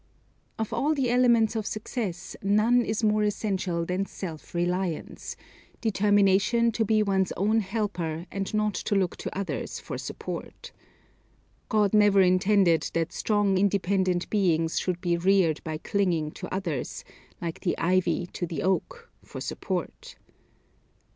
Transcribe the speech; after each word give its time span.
Of 0.57 0.73
all 0.73 0.95
the 0.95 1.11
elements 1.11 1.55
of 1.55 1.67
success, 1.67 2.35
none 2.41 2.81
is 2.83 3.03
more 3.03 3.21
essential 3.21 3.85
than 3.85 4.07
self 4.07 4.55
reliance, 4.55 5.35
determination 5.79 6.71
to 6.71 6.83
be 6.83 7.03
one's 7.03 7.31
own 7.33 7.59
helper, 7.59 8.25
and 8.31 8.51
not 8.51 8.73
to 8.73 8.95
look 8.95 9.15
to 9.17 9.37
others 9.37 9.79
for 9.79 9.99
support. 9.99 10.71
God 11.69 11.93
never 11.93 12.19
intended 12.19 12.89
that 12.95 13.13
strong 13.13 13.59
independent 13.59 14.27
beings 14.31 14.79
should 14.79 14.99
be 15.01 15.17
reared 15.17 15.63
by 15.63 15.77
clinging 15.77 16.31
to 16.31 16.51
others, 16.51 17.03
like 17.39 17.59
the 17.59 17.77
ivy 17.77 18.25
to 18.33 18.47
the 18.47 18.63
oak, 18.63 19.07
for 19.21 19.39
support. 19.39 20.15